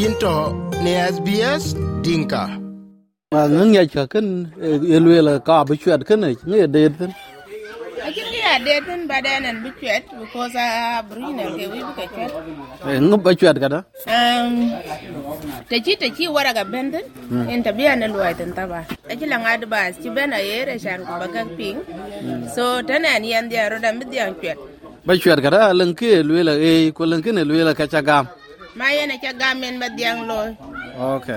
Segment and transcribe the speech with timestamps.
[0.00, 0.34] yinto
[0.84, 1.64] ne SBS
[2.04, 2.42] Dinka.
[3.32, 4.26] Ma Ngan ya ka kan
[4.96, 7.12] elwe la ka bi chuat kan ne de tin.
[8.06, 11.92] Akin ya de tin ba da nan bi chuat because a brina ke wi bi
[11.98, 12.32] ka chuat.
[12.88, 13.78] Eh ngab ba chuat kada?
[14.16, 14.52] Um
[15.70, 17.04] ta ci ta ci wara ga bendin
[17.52, 18.80] in ta biya na luwa tin ta ba.
[19.08, 21.78] Ta ci lan advice ci bena yere shan ku ba ka ping.
[22.54, 24.56] So tana ni yan dia roda mi dia chuat.
[25.06, 27.86] Ba chuat kada lan ke elwe la eh ko lan ke ne elwe la ka
[27.86, 28.26] cha gam.
[28.74, 30.54] Ma yana ca gamen ba diang loy.
[30.98, 31.28] ok.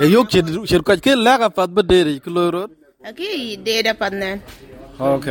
[0.00, 2.66] E yok chỉ chỉ có cái lá cái phát bê đề cái lùi rồi
[3.02, 4.38] Aki de da padnan.
[4.98, 5.26] ok.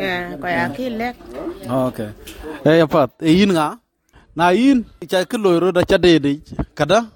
[0.00, 1.16] Ya ko ya ki lek.
[1.68, 1.98] ok.
[2.64, 3.76] E phát e yin ngã
[4.34, 6.40] na yin cha cái lùi rồi đã cha đề đi
[6.76, 7.06] cả đó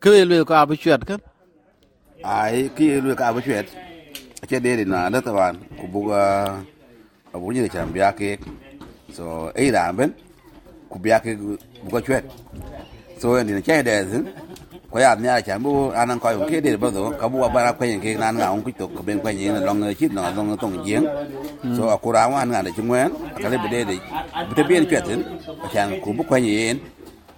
[0.00, 1.16] cái lùi có bị chuyện cái
[2.22, 3.64] ai ki lu ka ba chwet
[4.48, 6.22] che de de na da tawan ku buga
[7.32, 8.36] abu ni cham bia ke
[9.16, 10.10] so ai da ben
[10.90, 11.30] ku bia ke
[11.84, 12.22] buga chwet
[13.22, 14.24] so ni che de zin
[14.90, 15.70] ko ya nya cha bu
[16.00, 18.50] anan ko ke de bo do ka bu ba ra ko yin ke nan ga
[18.54, 21.06] on ku to ko ben ko yin long ne chit no long tong jing
[21.76, 23.08] so akura wa nga de chungwen
[23.42, 23.96] ka le de de
[24.48, 25.20] bu te bien chwet zin
[25.72, 26.76] chan ku bu ko yin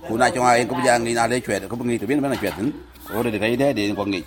[0.08, 2.20] ku na cho ai ko ja ngi na de chwet ko bu ngi to bien
[2.24, 2.72] ba na chwet zin
[3.12, 4.22] ko de de de de ko ngi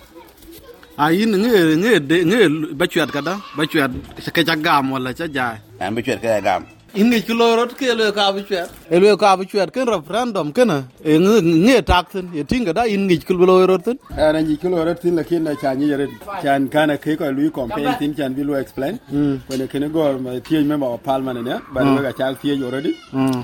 [1.02, 2.40] a yin nghe nghe de nghe
[2.78, 3.90] ba chuyện ka da ba chuyện
[4.34, 5.46] ka cha gam wala cha ja
[5.82, 6.62] an ba chwet ka gam
[6.94, 10.70] ingi ci rot ke lo ka bu chwer e ka bu chwer ken referendum ken
[11.04, 15.00] e nge tak tin e tinga da ingi ci rot tin ana ngi ci rot
[15.00, 16.08] tin lakin na cha yere
[16.42, 18.98] chan kana ke ko e lu campaign tin chan bi lu explain.
[19.10, 19.38] Hmm.
[19.48, 22.02] Ko ne ken go ma tie me ma parliament ne ba lo hmm.
[22.02, 22.94] ga cha tie already.
[23.10, 23.42] Hmm.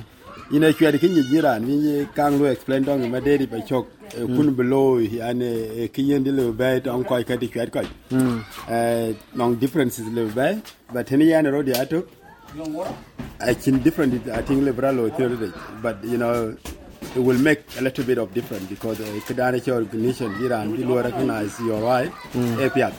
[0.52, 3.86] Ina chwer kin ni jira ni kan lu explain dong ma deri ba chok
[4.16, 7.80] e kun below yani e kiyen de le bay don ko ka di chwer ko
[8.70, 10.52] eh non differences le ba
[10.94, 12.06] but ni yana road ya to
[13.40, 15.52] I think different, I think liberal or theory,
[15.82, 16.56] but you know,
[17.14, 21.58] it will make a little bit of difference because uh, Kadana organization, Iran, will recognize
[21.60, 22.12] your right,
[22.60, 22.94] API.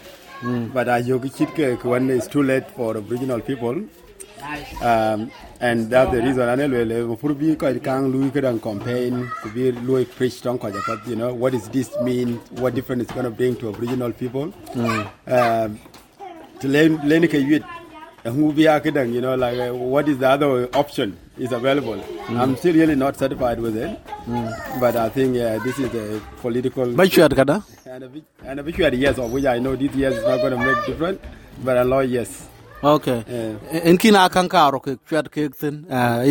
[0.73, 3.81] But as you get when it's too late for regional people,
[4.81, 9.71] um, and that's the reason I know for be can Louis can campaign to be
[9.71, 12.35] Louis preach on but you know what does this mean?
[12.51, 14.53] What difference it's going to bring to Aboriginal people?
[15.27, 15.79] Um,
[16.59, 17.63] to learn learn youth
[18.25, 22.01] who be academic, you know, like uh, what is the other option is available.
[22.29, 23.99] I'm still really not satisfied with it,
[24.79, 28.59] but I think this is a political bi chwet ka da and a, bit- and
[28.59, 31.19] a yes, of which I know this yes is not going to make difference,
[31.63, 32.47] but a law yes.
[32.93, 33.89] Okay Eh.
[33.89, 35.75] en kina kan karo ke chwet ke tin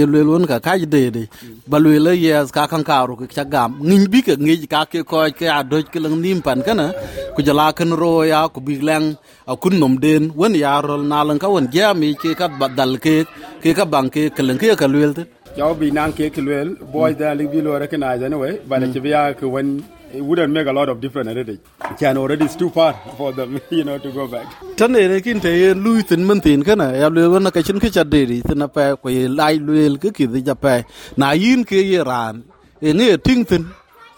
[0.00, 1.22] e lelon ka kaj de de
[1.70, 5.00] ba le le yes ka kan karo ke chagam ngin bi ke ngi ka ke
[5.10, 6.86] ko ke adoj ke lang nim pan kana
[7.34, 9.06] ku jala kan ro ya ku bi lang
[9.52, 12.46] a kun nom den won ya rol na lan ka won ja mi ke ka
[12.60, 13.16] badal ke
[13.62, 15.26] ke ka bang ke ke lang ke ka lwel tin
[15.56, 19.36] Job bi nan ke kilwell, boys that live below recognize anyway, but mm.
[19.38, 19.68] ke when
[20.14, 21.58] it wouldn't make a lot of difference already.
[21.98, 24.46] Can already it's too far for them, you know, to go back.
[24.76, 25.52] tan ne ne kin te
[25.84, 28.66] lui tin men tin kana ya le wona ka chin ke cha de ri tin
[28.76, 30.74] pa ko ye lai luel ke ki ja pa
[31.16, 32.42] na yin ke ye ran
[32.80, 33.64] e ne ting tin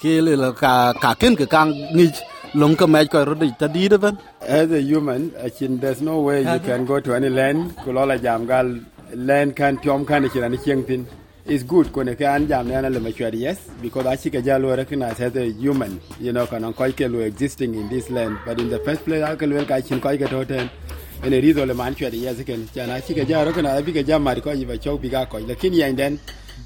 [0.01, 2.09] ke le la ka ka ken ke kang ni
[2.63, 3.25] long ka mai ko
[3.61, 7.01] ta di de ban As a human, I think there's no way you can go
[7.01, 8.85] to any land, kulola jamgal,
[9.29, 10.29] land can tiom kan ni
[10.67, 11.07] chieng tin.
[11.49, 15.21] It's good kone ke an jam ne le machwari yes because achi ke jalo recognize
[15.21, 18.37] as a human you know kan koi ke lo existing in this land.
[18.45, 20.69] But in the first place I can ka chin koi ke toten
[21.23, 24.05] en e rizo le man chwari yes ken chana chi ke jalo recognize bi ke
[24.05, 26.19] jam mar ko yiba chok bi ga ko lakini yan den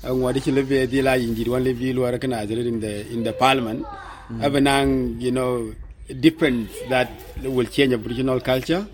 [0.02, 3.12] ngwadi chi le be di la yindi wan le bi lo recognize it in the
[3.12, 3.84] in the parliament.
[4.40, 5.74] Abenang you know
[6.20, 7.10] difference that
[7.42, 8.86] will change aboriginal culture.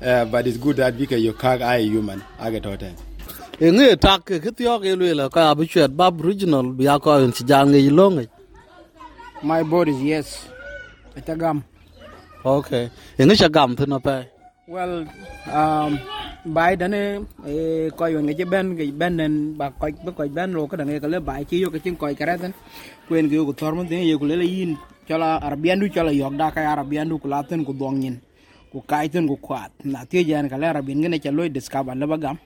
[0.00, 2.50] Uh, but it's good that because you kag I human I
[3.62, 4.42] get toten
[4.84, 7.64] e ne ke le ka bu chet bab original bi ya ko en si ja
[7.64, 8.28] ngi
[9.44, 10.48] My is yes.
[11.16, 11.62] Itagam.
[12.44, 13.98] okay e ne cha gam tin na
[14.68, 15.06] Well,
[15.52, 15.98] um,
[16.44, 17.18] bài đó nè,
[17.96, 20.88] coi ngày chế bên cái bên nên bà coi bà coi bên rồi cái đằng
[20.88, 22.50] này cái bài chỉ vô cái chân coi cái đó tên
[23.08, 24.74] quên cái của thor mình thế yêu của lấy in
[25.08, 28.16] cho là Arabian du cho là yok cái Arabian du của latin của dong nhìn
[28.72, 31.50] của cái tên của quạt na tiêu gian cái lấy Arabian cái này cho lôi
[31.54, 32.36] discover là bagam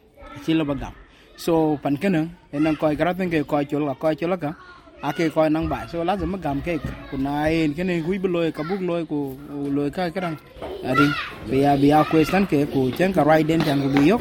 [0.47, 0.93] chỉ là bagam
[1.37, 1.53] so
[1.83, 4.37] pan cái nữa nên coi cái đó tên cái coi chỗ là coi chỗ là
[4.37, 4.53] cả
[5.01, 6.79] ake koi nang ba so lazim magam ke
[7.13, 9.37] kunai kene hui beloy kabuk loy ku
[9.77, 10.37] loy ka kadang
[10.85, 11.07] adi
[11.51, 14.21] biya biya question ke ku chen ka right den chan ku biyok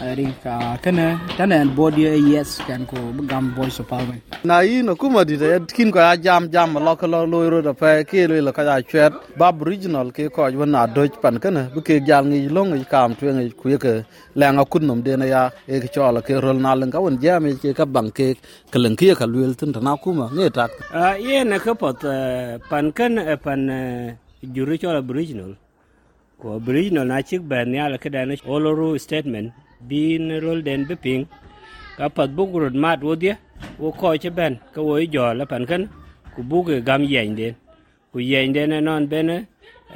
[0.00, 2.02] ari ka kana tana body
[2.32, 2.96] yes kan ko
[3.26, 6.74] gam voice of parliament na yi na kuma di da kin ko ya jam jam
[6.74, 10.12] lo ko lo lo ro da fa ke lo lo ka ya chwet bab original
[10.12, 13.26] ke ko wa na doj pan kana bu ke jal ngi lo ngi kam tu
[13.26, 13.94] ngi ku ye ke
[14.36, 16.90] la nga kun nom de na ya e ke cho la ke rol na len
[16.90, 18.28] ka won jam ke ka bang ke
[18.70, 21.98] ke len ke ka luel tin na kuma nge tak Uh, ye na ka pot
[22.04, 24.14] uh, pan kan uh, pan uh,
[24.54, 25.56] juri chol aboriginal
[26.38, 29.50] ko aboriginal na chik ban ya la kada na oloru statement
[29.88, 31.24] bin rol den be ping.
[31.96, 33.36] Ka pat bu gurut mat wo dia
[33.78, 35.82] wo ko che ben, ka wo jo la pan kan,
[36.34, 37.54] ku bu ge gam yen den.
[38.12, 39.38] Ku yen den e non ben e,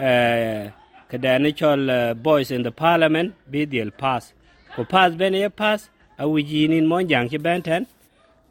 [0.06, 0.70] eh
[1.10, 4.32] ka da ne chol eh, boys in the parliament, be deal pass.
[4.74, 5.80] Ku pass ben ye pass,
[6.18, 7.86] a wi ji nin mon jang che ben ten.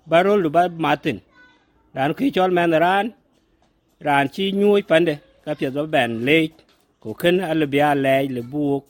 [0.09, 1.19] Barol du ba matin
[1.95, 3.05] dan ki chol men ran
[4.07, 6.37] ran chi nyuy pande ka pye do ben le
[7.01, 8.83] ku ken al bia le le buok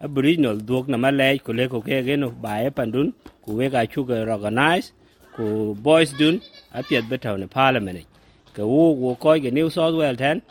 [0.00, 3.12] aboriginal duok na malej le ko le ko ke ge no ba pandun
[3.42, 4.92] ku we ga chu ga organize,
[5.36, 6.40] ku boys dun
[6.72, 8.04] apiat betaw ne parliament e.
[8.54, 10.42] ke wo wo ko ge new south wales ten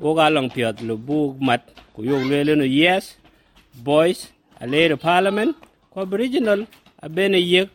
[0.00, 1.62] wo ga long piat lu bu mat,
[1.94, 3.16] ku yo le le no yes,
[3.74, 5.52] boys, a le parliament
[5.90, 6.66] ko aboriginal,
[7.02, 7.68] a bene yek,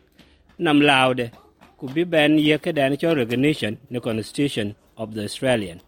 [0.58, 1.32] nam laude
[1.78, 5.80] ku bi ben ye ke dan cho recognition the constitution of the australian.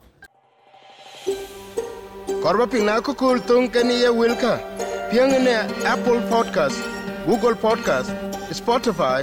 [2.44, 4.69] Korba ping ko kul tung ni ye wilka
[5.12, 5.56] piang ne
[5.92, 6.80] apple podcast
[7.28, 8.12] google podcast
[8.60, 9.20] spotify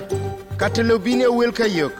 [0.56, 1.92] katelobine wilka yok